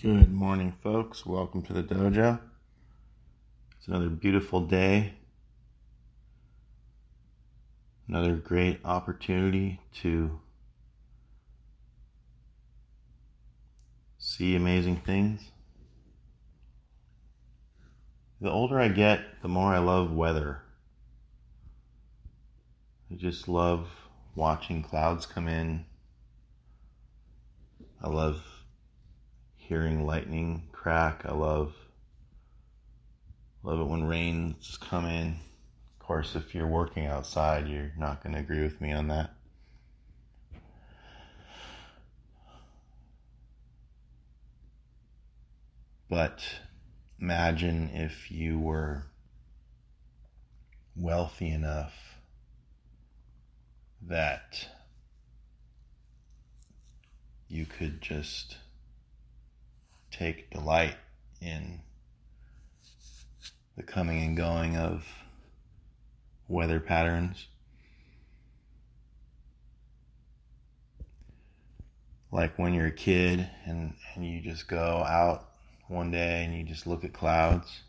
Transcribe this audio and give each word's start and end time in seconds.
Good 0.00 0.32
morning, 0.32 0.74
folks. 0.80 1.26
Welcome 1.26 1.62
to 1.62 1.72
the 1.72 1.82
dojo. 1.82 2.38
It's 3.76 3.88
another 3.88 4.08
beautiful 4.08 4.60
day. 4.60 5.14
Another 8.06 8.36
great 8.36 8.78
opportunity 8.84 9.80
to 9.94 10.38
see 14.18 14.54
amazing 14.54 14.98
things. 14.98 15.50
The 18.40 18.52
older 18.52 18.78
I 18.78 18.86
get, 18.86 19.42
the 19.42 19.48
more 19.48 19.74
I 19.74 19.78
love 19.78 20.12
weather. 20.12 20.62
I 23.10 23.16
just 23.16 23.48
love 23.48 23.88
watching 24.36 24.84
clouds 24.84 25.26
come 25.26 25.48
in. 25.48 25.86
I 28.00 28.08
love 28.08 28.57
hearing 29.68 30.06
lightning 30.06 30.62
crack. 30.72 31.26
I 31.26 31.32
love 31.32 31.74
love 33.62 33.80
it 33.80 33.84
when 33.84 34.06
rains 34.06 34.78
come 34.80 35.04
in. 35.04 35.36
Of 36.00 36.06
course, 36.06 36.34
if 36.34 36.54
you're 36.54 36.66
working 36.66 37.04
outside, 37.04 37.68
you're 37.68 37.92
not 37.98 38.22
going 38.22 38.34
to 38.34 38.40
agree 38.40 38.62
with 38.62 38.80
me 38.80 38.92
on 38.92 39.08
that. 39.08 39.34
But 46.08 46.42
imagine 47.20 47.90
if 47.92 48.30
you 48.30 48.58
were 48.58 49.04
wealthy 50.96 51.50
enough 51.50 52.14
that 54.00 54.66
you 57.48 57.66
could 57.66 58.00
just 58.00 58.56
take 60.10 60.50
delight 60.50 60.96
in 61.40 61.80
the 63.76 63.82
coming 63.82 64.22
and 64.24 64.36
going 64.36 64.76
of 64.76 65.06
weather 66.48 66.80
patterns. 66.80 67.46
Like 72.30 72.58
when 72.58 72.74
you're 72.74 72.86
a 72.86 72.92
kid 72.92 73.48
and, 73.64 73.94
and 74.14 74.26
you 74.26 74.40
just 74.40 74.68
go 74.68 75.04
out 75.06 75.48
one 75.88 76.10
day 76.10 76.44
and 76.44 76.54
you 76.54 76.64
just 76.64 76.86
look 76.86 77.04
at 77.04 77.12
clouds 77.12 77.80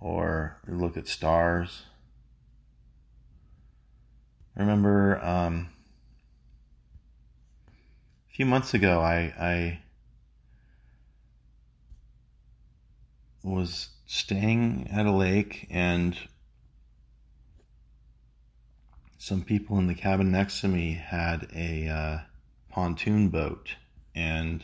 or 0.00 0.58
look 0.66 0.96
at 0.96 1.08
stars. 1.08 1.84
I 4.56 4.60
remember 4.60 5.24
um, 5.24 5.68
a 8.30 8.34
few 8.34 8.46
months 8.46 8.74
ago, 8.74 9.00
I, 9.00 9.32
I 9.38 9.78
was 13.44 13.90
staying 14.06 14.88
at 14.90 15.06
a 15.06 15.12
lake 15.12 15.66
and 15.70 16.16
some 19.18 19.42
people 19.42 19.78
in 19.78 19.86
the 19.86 19.94
cabin 19.94 20.30
next 20.30 20.60
to 20.60 20.68
me 20.68 20.92
had 20.92 21.48
a 21.54 21.88
uh, 21.88 22.18
pontoon 22.70 23.28
boat. 23.30 23.76
And 24.14 24.62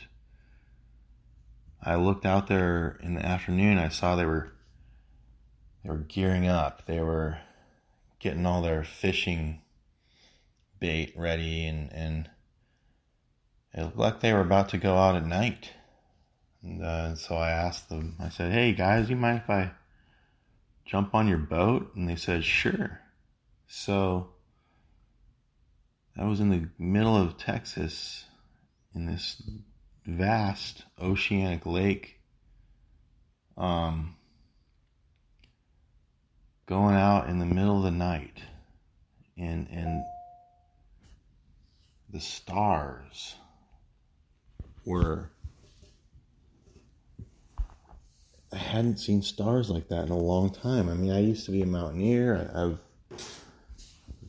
I 1.81 1.95
looked 1.95 2.25
out 2.25 2.47
there 2.47 2.99
in 3.01 3.15
the 3.15 3.25
afternoon. 3.25 3.79
I 3.79 3.89
saw 3.89 4.15
they 4.15 4.25
were 4.25 4.51
they 5.83 5.89
were 5.89 5.97
gearing 5.97 6.47
up. 6.47 6.85
They 6.85 6.99
were 6.99 7.39
getting 8.19 8.45
all 8.45 8.61
their 8.61 8.83
fishing 8.83 9.61
bait 10.79 11.13
ready 11.15 11.65
and 11.65 11.91
and 11.91 12.29
it 13.73 13.83
looked 13.83 13.97
like 13.97 14.19
they 14.19 14.33
were 14.33 14.41
about 14.41 14.69
to 14.69 14.77
go 14.77 14.95
out 14.95 15.15
at 15.15 15.25
night 15.25 15.71
and 16.63 16.83
uh, 16.83 17.15
so 17.15 17.35
I 17.35 17.51
asked 17.51 17.89
them, 17.89 18.15
I 18.19 18.29
said, 18.29 18.51
hey 18.51 18.73
guys, 18.73 19.09
you 19.09 19.15
mind 19.15 19.41
if 19.43 19.49
I 19.49 19.71
jump 20.85 21.15
on 21.15 21.27
your 21.27 21.37
boat? 21.37 21.95
And 21.95 22.07
they 22.07 22.15
said, 22.15 22.43
sure. 22.43 22.99
So 23.67 24.29
I 26.17 26.25
was 26.25 26.39
in 26.39 26.49
the 26.49 26.67
middle 26.77 27.15
of 27.15 27.37
Texas 27.37 28.25
in 28.93 29.05
this 29.05 29.41
vast 30.05 30.83
oceanic 31.01 31.65
lake. 31.65 32.19
Um, 33.57 34.15
going 36.65 36.95
out 36.95 37.29
in 37.29 37.39
the 37.39 37.45
middle 37.45 37.77
of 37.77 37.83
the 37.83 37.91
night 37.91 38.41
and 39.37 39.67
and 39.69 40.03
the 42.09 42.19
stars 42.19 43.35
were 44.85 45.29
I 48.53 48.57
hadn't 48.57 48.97
seen 48.97 49.21
stars 49.21 49.69
like 49.69 49.87
that 49.89 50.05
in 50.05 50.11
a 50.11 50.17
long 50.17 50.49
time. 50.49 50.89
I 50.89 50.93
mean, 50.93 51.11
I 51.11 51.19
used 51.19 51.45
to 51.45 51.51
be 51.51 51.61
a 51.61 51.65
mountaineer. 51.65 52.51
I've 52.53 52.79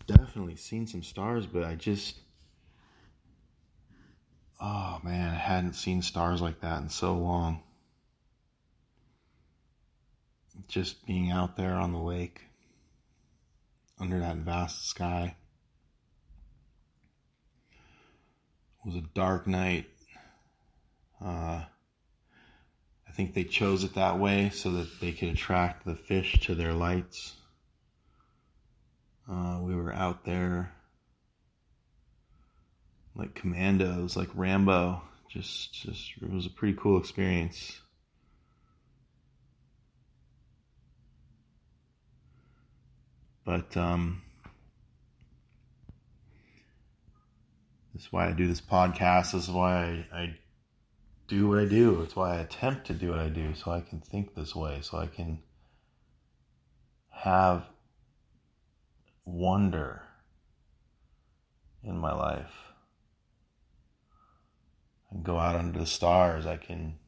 definitely 0.07 0.57
seen 0.57 0.87
some 0.87 1.03
stars, 1.03 1.47
but 1.47 1.65
I 1.65 1.75
just, 1.75 2.21
oh 4.61 5.01
man, 5.03 5.29
I 5.29 5.37
hadn't 5.37 5.75
seen 5.75 6.03
stars 6.03 6.41
like 6.41 6.61
that 6.61 6.83
in 6.83 6.89
so 6.89 7.15
long. 7.15 7.63
Just 10.69 11.05
being 11.05 11.31
out 11.33 11.57
there 11.57 11.75
on 11.75 11.93
the 11.93 11.99
lake 11.99 12.43
under 13.99 14.21
that 14.21 14.37
vast 14.37 14.89
sky. 14.89 15.35
It 18.85 18.87
was 18.87 18.97
a 18.97 19.07
dark 19.15 19.47
night. 19.47 19.87
Uh, 21.25 21.63
I 23.13 23.15
think 23.15 23.35
they 23.35 23.45
chose 23.45 23.85
it 23.85 23.97
that 23.97 24.19
way 24.19 24.49
so 24.49 24.71
that 24.71 24.99
they 24.99 25.13
could 25.13 25.29
attract 25.29 25.85
the 25.85 25.95
fish 25.95 26.41
to 26.47 26.55
their 26.55 26.73
lights. 26.73 27.35
Uh, 29.31 29.59
we 29.61 29.75
were 29.75 29.93
out 29.93 30.25
there 30.25 30.73
like 33.15 33.35
commandos, 33.35 34.17
like 34.17 34.31
Rambo. 34.35 35.03
Just, 35.29 35.75
just 35.75 36.13
it 36.23 36.33
was 36.33 36.47
a 36.47 36.51
pretty 36.51 36.75
cool 36.81 36.99
experience. 36.99 37.79
But 43.45 43.77
um, 43.77 44.23
this 47.93 48.05
is 48.05 48.13
why 48.13 48.29
I 48.29 48.33
do 48.33 48.47
this 48.47 48.63
podcast. 48.63 49.33
This 49.33 49.49
is 49.49 49.51
why 49.51 50.07
I, 50.11 50.19
I 50.19 50.39
do 51.33 51.49
what 51.49 51.59
I 51.59 51.65
do. 51.65 52.03
It's 52.03 52.15
why 52.15 52.37
I 52.37 52.41
attempt 52.41 52.87
to 52.89 52.93
do 52.93 53.09
what 53.09 53.19
I 53.19 53.31
do, 53.31 53.55
so 53.55 53.71
I 53.71 53.81
can 53.81 54.01
think 54.01 54.35
this 54.35 54.55
way, 54.55 54.81
so 54.83 54.99
I 54.99 55.07
can 55.07 55.39
have 57.09 57.65
wonder 59.25 60.03
in 61.83 61.97
my 61.97 62.13
life. 62.13 62.53
I 65.07 65.15
can 65.15 65.23
go 65.23 65.39
out 65.39 65.57
under 65.57 65.79
the 65.79 65.87
stars. 65.87 66.45
I 66.45 66.59
can 66.59 66.99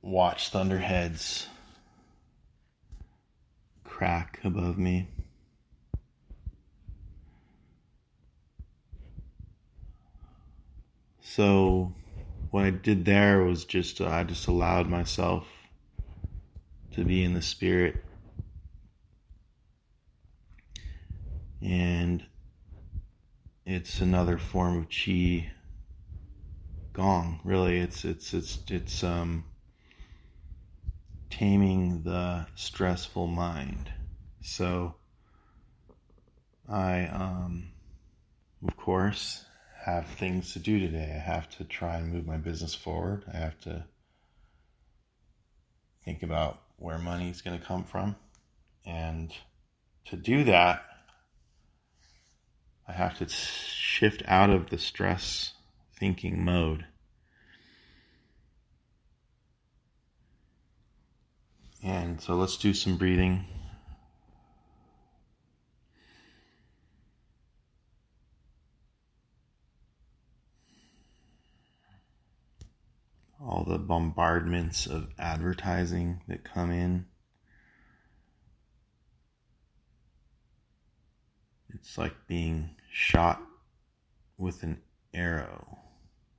watch 0.00 0.50
thunderheads 0.50 1.48
crack 3.82 4.38
above 4.44 4.78
me. 4.78 5.08
So, 11.30 11.92
what 12.50 12.64
I 12.64 12.70
did 12.70 13.04
there 13.04 13.42
was 13.44 13.66
just, 13.66 14.00
uh, 14.00 14.08
I 14.08 14.24
just 14.24 14.46
allowed 14.46 14.88
myself 14.88 15.46
to 16.92 17.04
be 17.04 17.22
in 17.22 17.34
the 17.34 17.42
spirit. 17.42 18.02
And 21.60 22.24
it's 23.66 24.00
another 24.00 24.38
form 24.38 24.78
of 24.78 24.86
chi 24.88 25.52
gong, 26.94 27.40
really. 27.44 27.78
It's, 27.78 28.06
it's, 28.06 28.32
it's, 28.32 28.58
it's, 28.70 29.04
um, 29.04 29.44
taming 31.28 32.04
the 32.04 32.46
stressful 32.54 33.26
mind. 33.26 33.92
So, 34.40 34.94
I, 36.66 37.04
um, 37.04 37.68
of 38.66 38.76
course, 38.78 39.44
have 39.84 40.06
things 40.06 40.52
to 40.52 40.58
do 40.58 40.78
today. 40.78 41.12
I 41.14 41.18
have 41.18 41.48
to 41.58 41.64
try 41.64 41.96
and 41.96 42.12
move 42.12 42.26
my 42.26 42.36
business 42.36 42.74
forward. 42.74 43.24
I 43.32 43.36
have 43.36 43.58
to 43.60 43.84
think 46.04 46.22
about 46.22 46.60
where 46.76 46.98
money 46.98 47.30
is 47.30 47.42
going 47.42 47.58
to 47.58 47.64
come 47.64 47.84
from. 47.84 48.16
And 48.84 49.32
to 50.06 50.16
do 50.16 50.44
that, 50.44 50.82
I 52.88 52.92
have 52.92 53.18
to 53.18 53.28
shift 53.28 54.22
out 54.26 54.50
of 54.50 54.70
the 54.70 54.78
stress 54.78 55.52
thinking 55.98 56.44
mode. 56.44 56.84
And 61.82 62.20
so 62.20 62.34
let's 62.34 62.56
do 62.56 62.74
some 62.74 62.96
breathing. 62.96 63.44
all 73.48 73.64
the 73.64 73.77
bombardments 73.88 74.86
of 74.86 75.08
advertising 75.18 76.20
that 76.28 76.44
come 76.44 76.70
in. 76.70 77.06
It's 81.74 81.96
like 81.96 82.14
being 82.26 82.76
shot 82.92 83.40
with 84.36 84.62
an 84.62 84.82
arrow. 85.14 85.78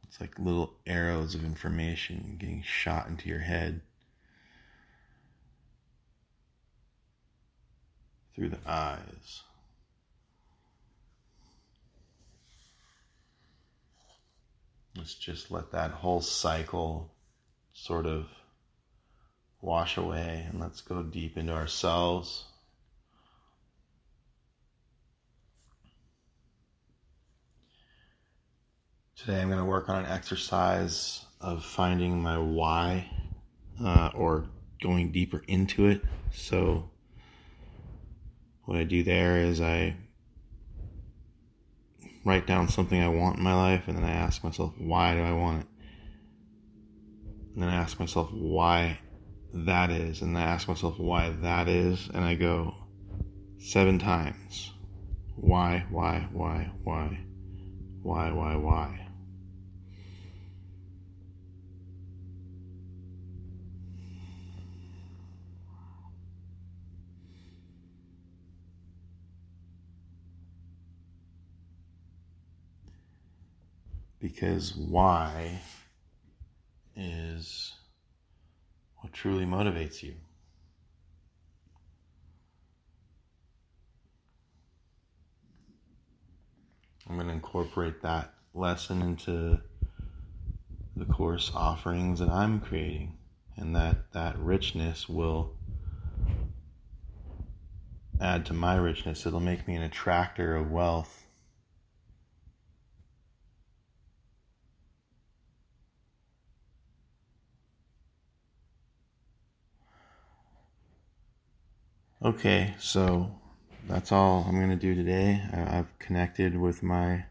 It's 0.03 0.21
like 0.21 0.37
little 0.37 0.75
arrows 0.85 1.33
of 1.33 1.43
information 1.43 2.37
getting 2.39 2.61
shot 2.63 3.07
into 3.07 3.27
your 3.27 3.39
head 3.39 3.81
through 8.35 8.49
the 8.49 8.59
eyes. 8.65 9.41
Let's 14.95 15.15
just 15.15 15.49
let 15.49 15.71
that 15.71 15.91
whole 15.91 16.21
cycle 16.21 17.11
sort 17.81 18.05
of 18.05 18.27
wash 19.61 19.95
away 19.97 20.45
and 20.49 20.59
let's 20.59 20.81
go 20.81 21.01
deep 21.01 21.37
into 21.37 21.53
ourselves. 21.53 22.45
Today 29.15 29.41
I'm 29.41 29.47
going 29.47 29.59
to 29.59 29.65
work 29.65 29.89
on 29.89 30.03
an 30.03 30.11
exercise 30.11 31.25
of 31.39 31.63
finding 31.63 32.21
my 32.21 32.37
why 32.37 33.09
uh, 33.81 34.11
or 34.13 34.45
going 34.81 35.11
deeper 35.11 35.41
into 35.47 35.87
it. 35.87 36.01
So, 36.33 36.89
what 38.65 38.77
I 38.77 38.83
do 38.83 39.03
there 39.03 39.37
is 39.37 39.61
I 39.61 39.95
write 42.25 42.45
down 42.45 42.67
something 42.67 43.01
I 43.01 43.09
want 43.09 43.37
in 43.37 43.43
my 43.43 43.55
life, 43.55 43.87
and 43.87 43.97
then 43.97 44.05
I 44.05 44.11
ask 44.11 44.43
myself, 44.43 44.73
why 44.77 45.15
do 45.15 45.21
I 45.21 45.33
want 45.33 45.61
it? 45.61 45.67
And 47.59 47.69
I 47.69 47.75
ask 47.75 47.99
myself 47.99 48.31
why 48.31 48.99
that 49.53 49.89
is, 49.89 50.21
and 50.21 50.37
I 50.37 50.43
ask 50.43 50.69
myself 50.69 50.97
why 50.97 51.31
that 51.41 51.67
is, 51.67 52.09
and 52.13 52.23
I 52.23 52.35
go 52.35 52.73
seven 53.57 53.99
times. 53.99 54.71
Why, 55.35 55.85
why, 55.89 56.29
why, 56.31 56.71
why, 56.83 57.19
why, 58.01 58.31
why, 58.31 58.55
why. 58.55 59.09
because 74.19 74.75
why 74.75 75.61
is 76.95 77.73
what 78.97 79.08
truly 79.19 79.43
motivates 79.43 80.01
you. 80.01 80.13
I'm 87.09 87.15
going 87.15 87.27
to 87.27 87.33
incorporate 87.33 88.01
that 88.03 88.33
lesson 88.53 89.01
into 89.01 89.59
the 90.95 91.03
course 91.03 91.51
offerings 91.53 92.19
that 92.19 92.29
I'm 92.29 92.61
creating, 92.61 93.17
and 93.57 93.75
that 93.75 94.13
that 94.13 94.39
richness 94.39 95.09
will 95.09 95.51
add 98.21 98.45
to 98.45 98.53
my 98.53 98.77
richness. 98.77 99.25
It'll 99.25 99.41
make 99.41 99.67
me 99.67 99.75
an 99.75 99.83
attractor 99.83 100.55
of 100.55 100.71
wealth 100.71 101.18
Okay, 112.21 112.73
so 112.79 113.31
that's 113.87 114.11
all 114.11 114.45
I'm 114.45 114.57
going 114.57 114.71
to 114.71 114.75
do 114.75 114.93
today. 114.93 115.41
I've 115.53 115.97
connected 115.99 116.57
with 116.57 116.83
my 116.83 117.23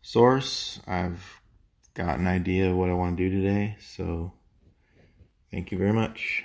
source. 0.00 0.80
I've 0.86 1.22
got 1.92 2.18
an 2.18 2.26
idea 2.26 2.70
of 2.70 2.78
what 2.78 2.88
I 2.88 2.94
want 2.94 3.18
to 3.18 3.28
do 3.28 3.42
today. 3.42 3.76
So 3.78 4.32
thank 5.50 5.70
you 5.70 5.76
very 5.76 5.92
much. 5.92 6.44